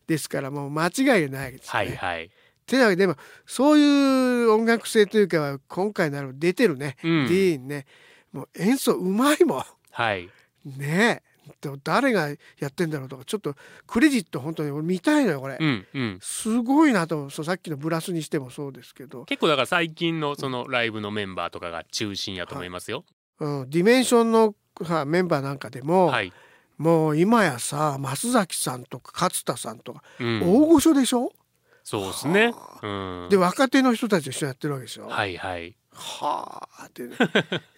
[0.06, 1.68] ですからもう間違いないですね。
[1.68, 2.30] はいはい、
[2.66, 7.86] てなわけででもそういう音楽性というか今回なる出てるね、うんディーンね
[8.32, 10.30] もう演奏うまいもはいん
[10.78, 12.36] ねえでも誰がや
[12.68, 13.54] ってんだろうとかちょっと
[13.86, 16.18] クレジット本当に俺見たいのよこれ、うんうん。
[16.22, 23.04] すごいなとそうさっきのブラスにしてもそうですけど、結構だから最近のそのライブのメンバーとかが中心やと思いますよ。
[23.40, 26.32] うん、ディメンションのさメンバーなんかでも、はい、
[26.78, 31.32] もう今やさ増崎さんとか勝田さんとか、うん、大御所でしょ？
[31.84, 32.54] そうですね。
[32.82, 35.08] うん、で若手の人たちと一緒にやってるわけでしょ？
[35.08, 35.74] はいはい。
[35.94, 37.16] はあって、ね、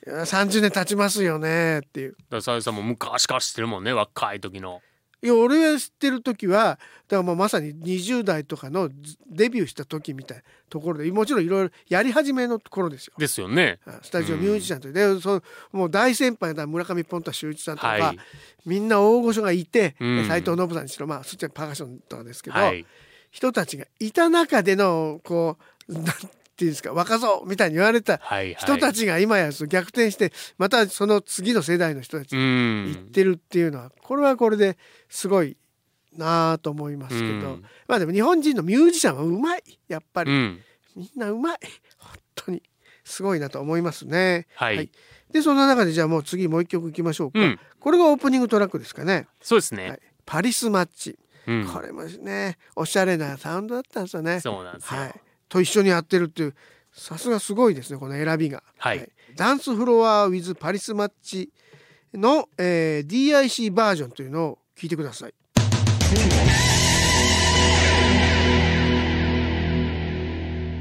[0.07, 2.17] いや30年経ちますよねっていう。
[2.31, 4.81] ださゆさんも昔から知ってるもんね若い時の。
[5.23, 8.91] いや俺が知ってる時はだからもうまさに20代とかの
[9.27, 13.15] デビューした時みたいなところでもちろんいろいろやり始めの頃ですよ。
[13.17, 13.81] ですよね。
[14.03, 18.19] スタジオミュージシャンという、でそのもう大先輩だ村上ポンタ秀一さんとか、はい
[18.67, 22.85] みんな大御所がいてうん斎、藤信さんにしろまあそっちはパーカッションとかですけど、はい。
[23.31, 25.57] 人たちがいた中でのこ
[25.89, 25.95] う
[26.57, 28.21] ていうんですか若造みたいに言われた。
[28.57, 32.89] 人たちが今や逆転してまたその次の世代の人たちうがん。
[32.89, 34.77] 行ってるっていうのはこれはこれで
[35.09, 35.57] すごい
[36.17, 40.61] なあと思いますけど、うんまあでも日本人のミュージシャンはうまいやっぱり、うん。
[40.97, 41.59] みんなうまい
[41.99, 42.63] 本当に
[43.05, 44.47] すごいなと思いますね。
[44.55, 44.77] はい。
[44.77, 44.91] はい
[45.35, 49.89] でそんな中でじゃあもう次もう一曲いきましょうか、うんこれがオープニングトラックですかね、そうですね。
[49.91, 51.67] はい、パリスマッチ、うん。
[51.67, 54.41] これもねおしゃれなサウンドだったんですよね。
[54.41, 55.01] そうなんですよ。
[55.01, 55.21] はい、
[55.55, 56.55] と一緒にやってるっていう
[56.91, 58.65] さすがすごいですねこの選びが。
[58.77, 61.51] はいダンスフロア with パリスマッチ
[62.13, 65.35] の、えー DIC バージョンというのを聞いてください。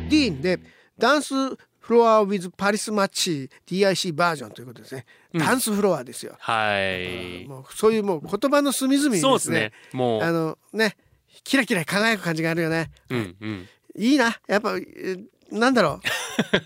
[0.10, 0.60] ディーンで
[0.98, 1.58] ダンスフ
[1.90, 5.06] ロア with パリスマッチ DIC バージョンということですね。
[5.34, 6.36] うんダンスフロアですよ。
[6.40, 7.46] はい。
[7.48, 9.72] もうそういうもう言葉の隅々にそうですねね。
[9.94, 10.24] もう。
[10.24, 10.96] あのね
[11.44, 12.92] キラキラ輝く感じがあるよね。
[13.10, 13.68] うんうん。
[13.96, 16.00] いいなやっぱえーなんだろ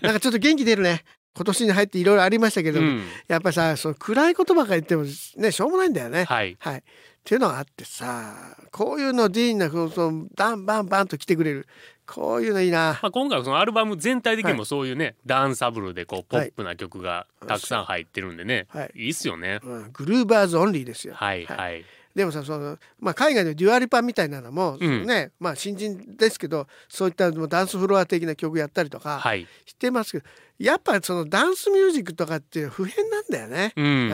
[0.04, 1.04] なんかちょっと元気出るね
[1.38, 3.04] 今年に入っていろいろありましたけど、うん。
[3.28, 5.04] やっぱさその暗いことばっかり言っても
[5.36, 6.24] ねしょうもないんだよね。
[6.24, 6.56] はい。
[6.58, 6.82] はい、っ
[7.22, 11.68] ていうのがあってさこういうのディーンなこうそのバンバンバンと来てくれる
[12.08, 12.98] こういうのいいな。
[13.02, 19.60] まあ、今回はそのアルバム全体的にはもそういうね、ダンサブルでこうポップな曲がたくさん入ってるんでね、はいい、いっすよね。
[19.62, 21.14] うん、Groovers Onlyですよ。
[21.14, 21.84] はいはい。
[22.14, 29.46] でもさその、まあ、海外のデュア・リパみたいなのも、うんねまあ新人ですけどそういったもうダンスフロア的な曲やったりとかはい。
[29.66, 30.24] してますけど、
[30.58, 33.72] やっぱそのダンスミュージックとかって普遍なんだよね。
[33.76, 34.10] ううんん。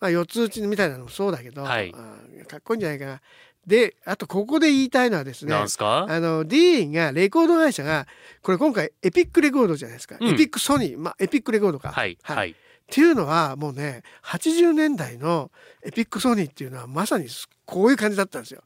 [0.00, 3.20] まあ四つ打ちみたいなのもそうだけど、はいうんかっこいいんじゃないかな。
[3.66, 6.06] であとここで言いたいのはですねなんすか？
[6.08, 8.06] あの DEENがレコード会社が
[8.42, 11.92] これ今回エピックレコードじゃないですか、うんエピックソニー、まあ、エピックレコードか。
[11.92, 12.50] はいはい。
[12.50, 12.54] っ
[12.90, 15.50] ていうのはもうね80年代の
[15.84, 17.26] エピックソニーっていうのはまさに
[17.64, 18.62] こういう感じだったんですよ。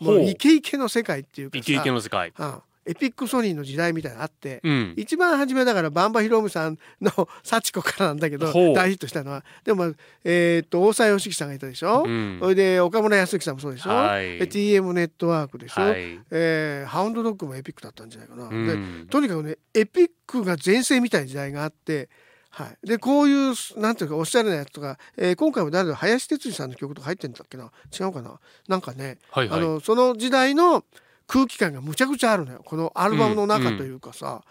[0.00, 2.32] もうほうイケイケの世界っていうかさイケイケの世界。
[2.38, 2.54] うん
[2.88, 4.94] エピックソニーの時代みたいなのあって、うん。
[4.96, 7.10] 一番初めだからバンバヒロムさんの
[7.44, 9.44] 「幸子」からなんだけど大ヒットしたのは。
[9.64, 12.38] でも、えーっと大沢良樹さんがいたでしょ、うん。
[12.40, 14.38] それで岡村康之さんもそうでしょ、はい。
[14.38, 16.18] で TM ネットワークでしょ、はい。
[16.30, 18.46] えーハウンドドッグもエピックだったんじゃないかな。
[18.46, 19.06] うでん。
[19.10, 22.08] とにかくねエピックが全盛みたいな時代があって、
[22.50, 27.70] はい、でこういうなんていうかおしゃれなやつとか、えー今回も誰だ林哲司さんの曲とか入ってんだっけな？
[27.98, 28.40] 違うかな？
[28.66, 29.60] なんかね、はいはい。
[29.60, 30.84] あのその時代の
[31.28, 34.42] 空気感がむちゃくちゃあるのよこのアルバムの中というかさ。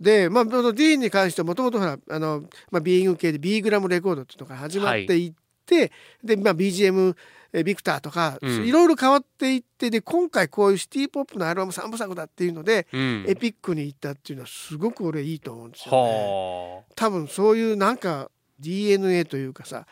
[0.00, 5.32] でまあ、ディーンに関してもともとほらあの、まあ、ビーイング系で B グラムレコードっていうのが始まっていっ
[5.64, 7.14] て、で、まあ、BGM
[7.54, 13.24] えビクターとか、うんいろいろ変わっていってで今回こういうシティ・ポップのアルバム3部作だっていうので、うん。
[13.28, 15.98] エピックに行ったっていうのはすごく俺いいと思うんですよ、ね。
[16.00, 19.86] は多分そういうなんか DNA というかさ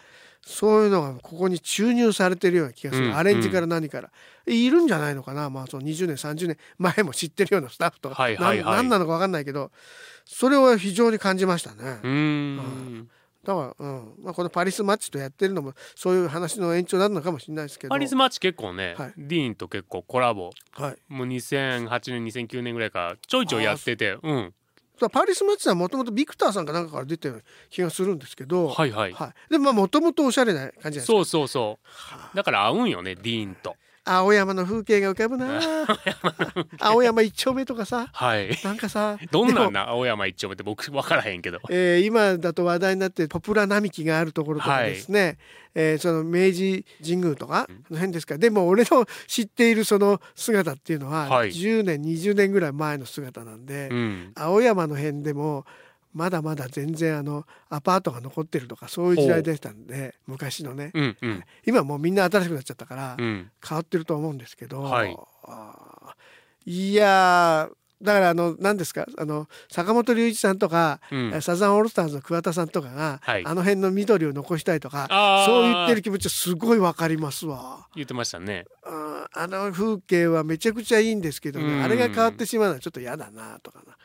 [0.44, 4.10] そういうのがここに注入されてるような気がする、うんアレンジから何から、
[4.46, 5.50] いるんじゃないのかな。
[5.50, 6.56] まあその20年30年。
[6.78, 8.10] 前も知ってるようなスタッフと。
[8.10, 8.64] か、はいはい。
[8.64, 9.70] 何なのか分かんないけど。
[10.24, 11.76] それを非常に感じましたね。
[11.82, 12.00] あ。
[12.02, 13.08] うーん。
[13.44, 14.14] だから、うん。
[14.22, 17.90] まあ、このパリスマッチとやってるのもそういう話の延長なのかもしれないですけど。
[17.90, 19.12] パリスマッチ結構ね、はい。
[19.16, 20.50] ディーンと結構コラボ。
[20.72, 24.54] はい、もう2008年2009年ぐらいからちょいちょいやっててうん
[25.10, 31.78] パリスマッチはもともとビクターさんかなんかから出てる気がするんですけど、はいはい、はい、でももともとおしゃれな感じじゃないですかそうそうそ
[32.32, 32.36] う。
[32.36, 35.60] だから合うんよねディーンと青山の風景が浮かぶな。
[36.80, 38.08] 青山一丁目とかさ。
[38.12, 38.50] はい。
[38.64, 39.88] なんかさどんなんな？
[39.90, 41.60] 青山一丁目って僕分からへんけど。
[41.70, 45.38] えー今だと話題になってるポプラ並木があるところとかですね、
[45.74, 48.38] えーその明治神宮とか、その辺ですか。
[48.38, 51.50] でも俺の知っているその姿っていうのははい。
[51.50, 54.32] 10年20年ぐらい前の姿なんで、うん。
[54.34, 55.64] 青山の辺でも
[56.14, 61.44] まだまだ全然あのアパートが残ってるとかそういう時代でしたんで昔のね、うんうん。
[61.66, 63.50] 今もうみんな新しくなっちゃったからうん。
[63.66, 65.16] 変わってると思うんですけど、はい。
[66.66, 71.40] いやーだからあの何ですかあの坂本龍一さんとか、うん。
[71.40, 73.46] サザンオールスターズの桑田さんとかが、はい。
[73.46, 75.06] あの辺の緑を残したいとか
[75.46, 77.86] そう言ってる気持ちはすごいわかりますわ。
[77.94, 78.66] 言ってましたね。
[78.84, 81.82] あの風景はめちゃくちゃいいんですけどね、うん。
[81.82, 83.96] あれが変わってしまうのはちょっと嫌だなとかな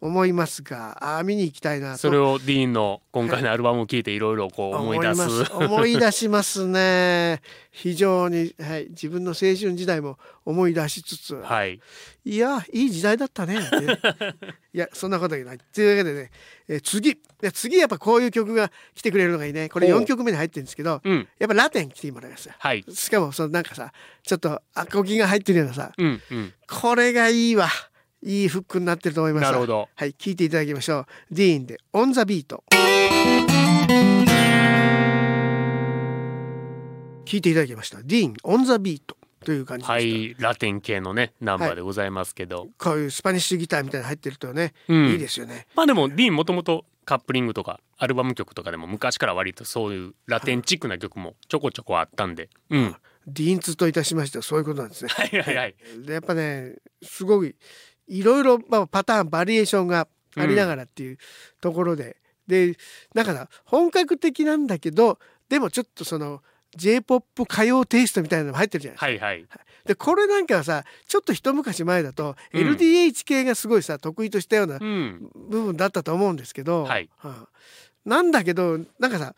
[0.00, 1.98] 思いますがあー見に行きたいなと。
[1.98, 5.52] それをディーンの今回のアルバムを聞いていろいろこう思い出す。
[5.52, 7.40] 思い思い出しますね。
[7.72, 11.80] 非常に、はい、自分の青春時代も思い出しつつ、はい。
[12.24, 13.58] いやいい時代だったね。
[14.72, 15.54] いやそんなこと言えな。
[15.54, 16.30] いというわけでね、
[16.68, 17.18] えー次。
[17.52, 19.68] 次やっぱこういう曲が来てくれるのがいいね。
[19.68, 20.02] これほう。
[20.02, 21.28] 4曲目に入ってるんですけどうん。
[21.38, 22.84] やっぱラテン来てもらいますはい。
[22.92, 26.52] しかもそのなんかさちょっとアコギが入ってるようなさうんうん。
[26.68, 27.68] これがいいわ
[28.22, 29.44] いいフックになってると思います。
[29.44, 29.88] なるほど。
[29.94, 31.06] はい聞いていただきましょう。
[31.30, 32.74] DEENで「On the Beat」
[37.24, 38.02] 聞いていただきました。
[38.02, 45.06] DEEN「On the Beat」という感じはいラテン系のねナンバーでございますけど、こういうスパニッシュギターみたいなの入ってるとね、うん。
[45.10, 45.66] いいですよね。
[45.76, 55.10] まあでも DEENもともとカップリングとかアルバム曲とかでも昔から割とそういうラテンチックな曲もちょこちょこあったんで、うん、ディーンツといたしましてはそういうことなんですね。
[55.10, 55.56] はいはい。
[55.56, 55.74] はい。
[56.04, 57.54] でやっぱねすごい
[58.08, 61.18] いろいろ、まあ、パターンバリエーションがありながらっていう
[61.60, 62.16] ところで、
[62.46, 62.76] で
[63.14, 65.18] だから本格的なんだけど
[65.48, 66.42] でもちょっとその
[66.76, 69.26] j p o p 歌謡テイストみたいなのも入ってるじゃないですか。
[69.26, 69.48] はいはい。
[69.86, 72.70] でこれなんかはさちょっと一昔前だとうん。
[72.72, 75.30] LDH 系がすごいさ得意としたようなうん。
[75.34, 77.08] 部分だったと思うんですけど、はい。
[77.22, 77.46] あ
[78.04, 79.34] なんだけどなんかさ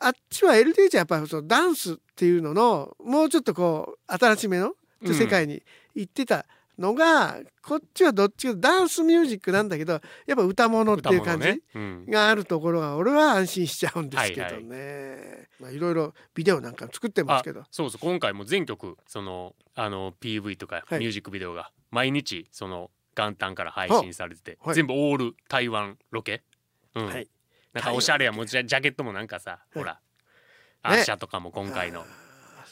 [0.00, 5.14] あっちは LDH はやっぱそのダンスっていうののもうちょっとこう新しめのうん。
[5.14, 5.62] 世界に
[5.94, 6.46] 行ってた
[6.78, 11.62] のが、こっちはどっちかダンスミュージックなんだけどやっぱ歌物っていう感じ、
[12.10, 17.60] があるところが俺は安心しちゃうんですけどはいね、まあいろいろビデオなんか作ってますけど。
[17.60, 17.98] あそうそう。
[18.00, 21.00] 今回も全曲そのあの PV とかはい。
[21.00, 24.74] ミュージックビデオが毎日その元旦から配信されてて、はい。
[24.74, 26.42] 全部オール台湾ロケ、
[26.94, 27.06] うん。
[27.06, 27.28] はい。
[27.72, 30.00] なんかおしゃれやもんジャジャケットもなんかさ、ほら
[30.82, 32.04] アねーシャとかも今回の、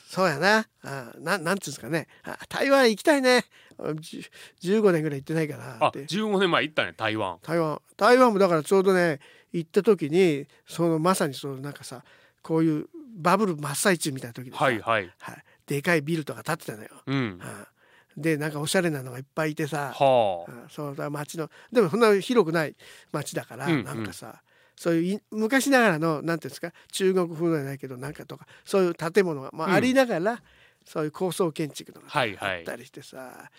[0.09, 0.67] そうやな。
[0.83, 2.07] あななんつうんですかね。
[2.25, 3.45] あ台湾行きたいね
[3.79, 7.39] 15年ぐらい行ってないかなあって15年前行ったね台湾。
[7.43, 7.81] 台湾。
[7.97, 9.21] 台湾もだからちょうどね
[9.53, 12.03] 行った時にそのまさにそのなんかさ
[12.43, 12.87] こういう
[13.17, 15.11] バブル真っ最中みたいな時でさはいはい。
[15.21, 15.45] はい。
[15.67, 16.91] でかいビルとか建ってたのよ。
[17.07, 17.39] うん。
[17.39, 17.47] は
[18.17, 18.21] い。
[18.21, 20.51] でなんかおしゃれなのがいっぱいいてさ、はあ。
[20.51, 22.77] うんそうだ街のでもそんな広くない
[23.13, 23.85] 街だから、うんうん。
[23.85, 24.43] なんかさ
[24.77, 29.73] そういうい昔ながらのなんていうんですか中国風じゃないけどなんかとかそういう建物が、まあうん。
[29.75, 30.43] ありながら、
[30.87, 32.59] そういう高層建築のがはいはい。
[32.59, 33.51] あったりしてさ、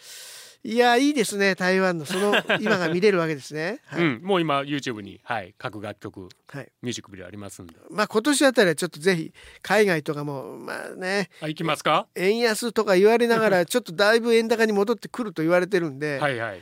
[0.63, 3.81] いやいいですね台湾のその 今が見れるわけですね。
[3.85, 4.01] はい。
[4.01, 6.71] うん、もう今 YouTube に、はい、各楽曲はい。
[6.81, 7.75] ミュージックビデオありますんで。
[7.89, 12.07] まあ今年あたりはちょっとぜひ海外とかもまあねあ行きますか？
[12.15, 16.61] 円安とか言われながら ちょっとだいぶ円高に戻ってくると言われてるんで、はいはい。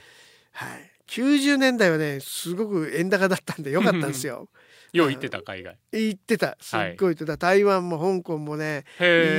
[0.51, 4.49] はい、90年代はねすごく円高だったんでよかったんですよ。
[4.97, 5.77] よう行ってた海外。
[5.91, 6.57] 言ってた。
[6.59, 7.09] すっごい。
[7.09, 8.85] 言ってた、台湾も香港もね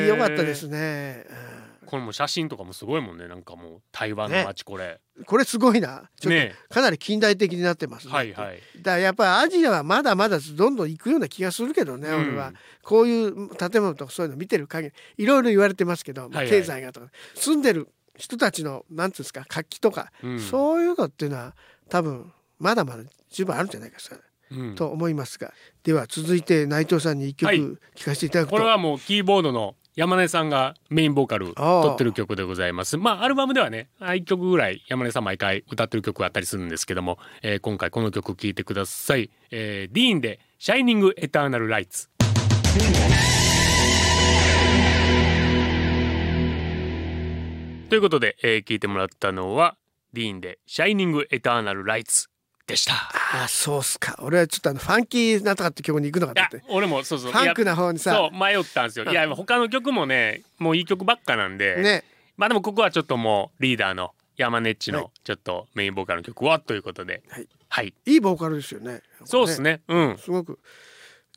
[0.09, 1.25] よかったですね、
[1.87, 3.29] これも写真とかもすごいもんね。
[3.29, 4.88] なんかもう台湾の街これ、う
[5.23, 6.11] んこれすごいな。
[6.21, 6.55] ちょっね。
[6.69, 8.12] とかなり近代的になってますね。
[8.12, 8.61] はいはい。
[8.77, 12.29] だからやっぱりアジアはまだまだどんどん行くような気がするけどね、うん。
[12.29, 12.53] 俺は。
[12.83, 15.25] こういう建物とかそういうの見てる限り。
[15.25, 17.88] いろいろ言われてますけど、経済がとか住んでる
[18.19, 20.38] 人たちのなんていうんですか活気とか、うん。
[20.38, 21.57] そういうのっていうのは
[21.88, 24.23] 多分まだまだ十分あるんじゃないかしら、うん
[24.77, 25.53] と思いますが。
[25.83, 27.61] では続いて内藤さんに一曲はい。
[27.95, 32.99] 聴かせていただくと、これはもうキーボードの山根さんがメインボーカルあー撮ってる曲でございます。
[32.99, 42.11] まあアルバムではね1曲ぐらい山根さん毎回歌ってる曲があったりするんですけども、えー今回この曲聴いてください、えー、ディーンで「シャイニング・エターナル・ライツ」
[47.89, 49.77] ということで、えー、聞いてもらったのは
[50.13, 52.29] ディーンで「シャイニング・エターナル・ライツ」
[52.67, 52.95] でした。
[52.95, 54.17] ああそうっすか。
[54.21, 56.73] 俺はちょっとあのファンキーなんとかって曲に行くのかと思って。
[56.73, 57.33] 俺もそうそう。
[57.33, 58.15] ファンクな方にさ。
[58.15, 59.05] そう迷ったんですよ。
[59.05, 62.05] いや他の曲もねもういい曲ばっかなんで、ね。
[62.37, 65.03] まあでもここはちょっともうリーダーの山根っちはい。
[65.03, 67.23] のちょっとメインボーカルの曲はということで。
[67.29, 67.49] はい。
[67.69, 67.95] はい。
[68.07, 69.03] いいボーカルですよね。
[69.25, 69.81] そうですね。
[69.89, 70.19] うん。
[70.19, 70.59] すごく。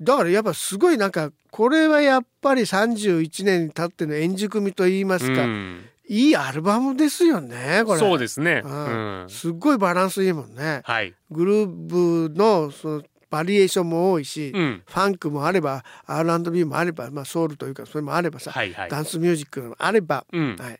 [0.01, 8.63] だからやっぱすごいなんかこれはやっぱり31年に経っての円熟味と言いますか、うんいいアルバムですよねこれそうですね。
[8.65, 9.29] ううんん。
[9.29, 11.13] すっごいバランスいいもんねはい。
[11.29, 14.83] グルーブのそのバリエーションも多いし、うん。
[14.87, 18.89] ファンクもあれば R&B もあれば、まあ、ソウルというかそれもあればさ、はいはい。
[18.89, 20.55] ダンスミュージックもあれば、うん。
[20.59, 20.79] はい、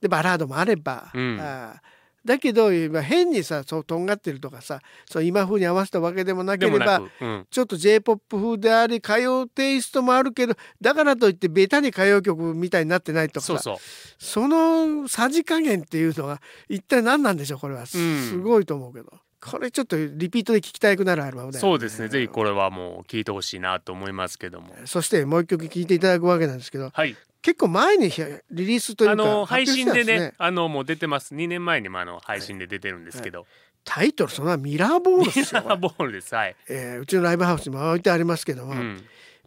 [0.00, 1.97] でバラードもあれば、うんあー
[2.28, 7.46] だけど今変にさそうとんがってるとかさそう今風に合わせたわけでもなければうん。
[7.50, 13.76] ちょっと j p o p 風であり歌謡テイストもあるけどだからといってベタに歌謡曲みたいになってないとかさそうそう。
[14.18, 22.08] そのさじ加減っていうのは一体何なんでしょうこれはす,、うんごいと思うけどこれちょっとリピートで聴きたくなるアルバムだよねそうですね。
[22.08, 24.74] ぜひこれはもう聞いてほしいなと思いますけども。
[24.84, 27.16] そしてもう一曲聴いていただくわけなんですけどはい。
[27.40, 28.10] 結構前に
[28.50, 31.34] リリースというかあの配信でね、あのもう出てます。
[31.34, 33.46] 2年前にもあの配信で出てるんですけど、
[33.84, 36.34] タイトルそのミラーボールですよ、ミラーボールです。
[36.34, 36.56] はい。
[36.68, 39.04] えーうちのライブハウスにも置いてありますけども、うん。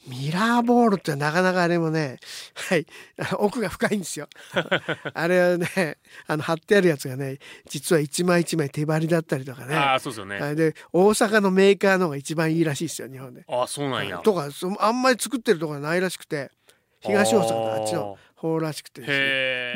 [0.07, 2.19] ミラーボールってなかなかあれもね
[2.55, 2.85] はい
[3.37, 4.27] 奥が深いんですよ
[5.13, 7.37] あれはねあの貼ってあるやつがね
[7.67, 10.39] 実は一枚一枚手張りだったりとかねああ、そうですよね。
[10.39, 13.43] はいで大阪のメーカーの方が一番いいらしいですよ日本で。
[13.47, 14.17] ああ、そうなんや。
[14.19, 16.49] とかそあんまり作ってるところがないらしくて
[16.99, 19.17] 東大阪のあっちの方らしくてですね。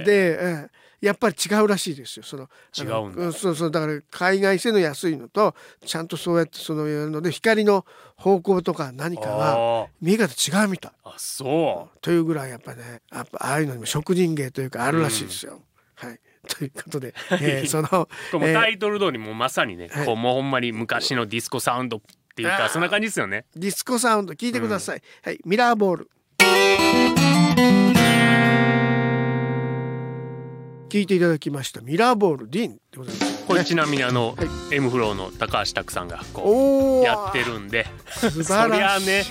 [0.06, 5.54] で、ええやっぱり違うらしいですよその違うんだそうそうだから海外製の安いのと
[5.86, 10.92] ちゃんとそうやってそのので光の方向とか何かがあ見え方違うみたい。
[11.04, 15.62] あ、あそというぐらいやっぱねやっぱああいうのにも職人芸というかあるらしいですよ。
[15.96, 18.08] はい ということで、 えーその
[18.40, 22.02] タイトル通りもうまさにね、はいこうもうほんまに昔のディスコサウンドっ
[22.36, 23.46] ていうかそんな感じですよね。
[23.56, 25.02] ディスコサウンド聞いてください。
[25.24, 27.95] はいミラーボール。
[30.90, 31.82] 聞いていただきました。
[31.82, 34.76] ミラーボールディーンでございます、これちなみにあの、はい。
[34.76, 39.08] M フローの高橋拓さんがこうやってるんで、素そ晴りゃらしい。
[39.08, 39.26] ね、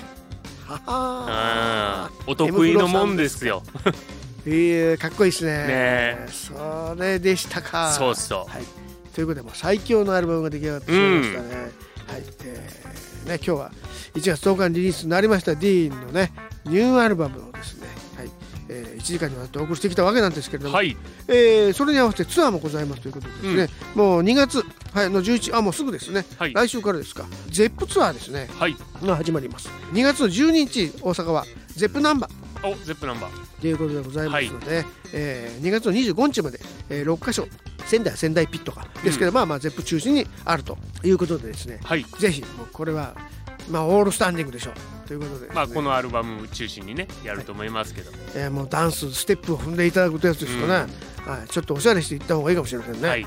[2.27, 3.63] お得意のもんですよ。
[4.47, 5.09] えー、か。
[5.09, 5.67] っこいいですね。
[5.67, 6.27] ね。
[6.29, 7.93] それでしたか。
[7.93, 8.51] そうそう。
[8.51, 8.65] はい、
[9.15, 11.71] ということでもう最強のアルバムが出来上がってしまいましたね、はい。
[12.45, 12.85] えー
[13.25, 13.73] ね今日は
[14.15, 15.55] 1月10日にリリースになりました。
[15.55, 16.33] ディーンのね
[16.67, 18.04] ニューアルバムをですね、はい
[18.69, 20.97] えー、1時間にわたってお送りしてきたわけなんですけれども、はい。
[21.29, 26.55] えーそれに合わせてツアーもございますということでですね、もう2月、はい、の11あもうすぐですね、はい。
[26.55, 27.25] 来週からですか。
[27.51, 28.49] Zepp ツアーですね。
[28.59, 28.77] はい。
[29.03, 29.69] が始まります。
[29.93, 32.69] 2月の12日大阪は Zepp なんばー。
[32.69, 33.61] お、 Zepp なんば。
[33.61, 37.47] ということでございますので、えー2月の25日まで、えー6カ所
[37.87, 41.81] 仙台仙台 PIT がですけど、まあまあ Zepp 中心にあるということでですね。
[41.83, 42.07] はい。
[42.19, 43.15] ぜひもうこれは
[43.71, 48.11] まあオールスタンディングでしょうということでね、まあこのアルバム中心にねやると思いますけど。
[48.35, 50.75] えーもうダンスステップを踏んでいただくというやつですよね、
[51.27, 53.27] はい、ちょっとおしゃれしていった方がいいかもしれませんね、はい。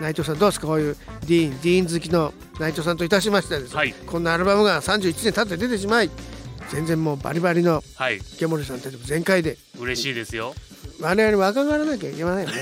[0.00, 0.66] 内藤さんどうですか？
[0.66, 3.92] こういうディーンディーン好きの内藤さんといたしましてはですね、はい。
[3.92, 6.10] こんなアルバムが31年経って出てしまい
[6.70, 8.18] 全然もうバリバリのはい。
[8.18, 10.54] 池森さんたちも全開で嬉しいですよ。
[11.00, 12.56] 我々も赤がらなきゃいけないよね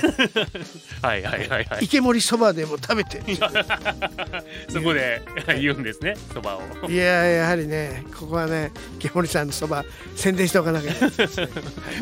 [1.02, 1.84] はいはいはいはい。
[1.84, 3.22] 池森そばでも食べて
[4.68, 5.22] そこで
[5.58, 6.90] 言うんですね、そばを。
[6.90, 10.92] いややはりねここはね池森さんのそば宣伝しておかなきゃ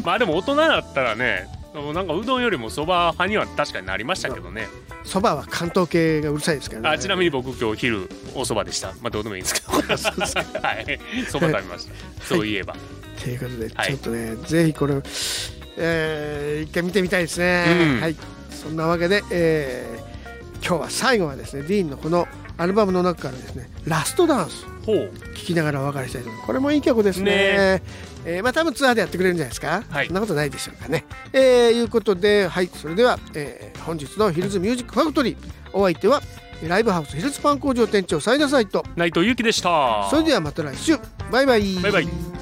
[0.03, 1.47] まあでも大人だったらね、
[1.95, 4.69] なんかうどんよりもそば派には確かになりましたけどね。
[5.05, 8.89] そばは関東系がうるさいですからねあちなみに僕今日昼おそばでした。
[9.03, 9.73] まあどうでもいいんですけど。
[9.73, 11.01] はい。
[11.31, 12.25] そば食べました。
[12.25, 12.75] そういえば。
[13.23, 14.95] ということで、はいちょっとねぜひこれ、
[15.77, 17.65] えー一回見てみたいですね、
[17.97, 18.01] うん。
[18.01, 18.17] はい。
[18.51, 20.15] そんなわけで、えー
[20.67, 26.47] 今日は最後はですねディーンのこのアルバムの中からですね「ラストダンスほう。」聴きながらお別れしたいと思います。
[26.47, 27.25] これもいい曲ですね。
[27.25, 27.83] ね。
[28.25, 30.07] えーまあ多分ツアーでやってくれるんじゃないですか、はい。
[30.07, 31.05] そんなことないでしょうかね。
[31.35, 32.71] えーいうことではい。
[32.73, 35.37] それでは、えー本日のヒルズミュージックファクトリー
[35.75, 36.23] お相手は
[36.67, 38.83] ライブハウスヒルズパン工場店長斉田サイト。
[38.97, 40.09] 内藤由紀でした。
[40.09, 40.97] それではまた来週。
[41.31, 41.75] バイバイ。
[41.83, 42.34] バイバイ